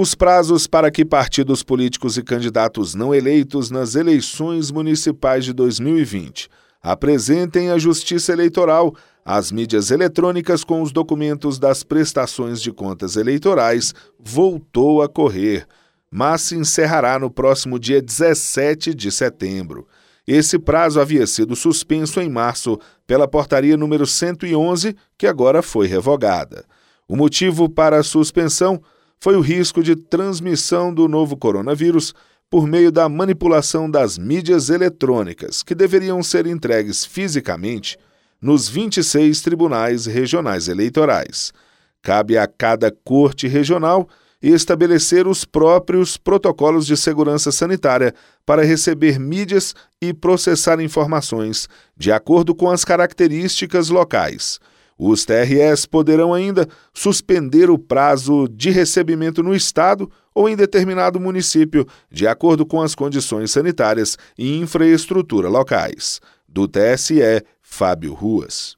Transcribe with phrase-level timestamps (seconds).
[0.00, 6.48] Os prazos para que partidos políticos e candidatos não eleitos nas eleições municipais de 2020
[6.80, 13.92] apresentem à Justiça Eleitoral as mídias eletrônicas com os documentos das prestações de contas eleitorais
[14.20, 15.66] voltou a correr,
[16.08, 19.84] mas se encerrará no próximo dia 17 de setembro.
[20.24, 26.64] Esse prazo havia sido suspenso em março pela portaria número 111, que agora foi revogada.
[27.08, 28.80] O motivo para a suspensão
[29.20, 32.14] foi o risco de transmissão do novo coronavírus
[32.50, 37.98] por meio da manipulação das mídias eletrônicas, que deveriam ser entregues fisicamente
[38.40, 41.52] nos 26 tribunais regionais eleitorais.
[42.02, 44.08] Cabe a cada corte regional
[44.40, 48.14] estabelecer os próprios protocolos de segurança sanitária
[48.46, 54.60] para receber mídias e processar informações de acordo com as características locais.
[54.98, 61.86] Os TRS poderão ainda suspender o prazo de recebimento no Estado ou em determinado município,
[62.10, 66.20] de acordo com as condições sanitárias e infraestrutura locais.
[66.48, 67.20] Do TSE,
[67.62, 68.76] Fábio Ruas.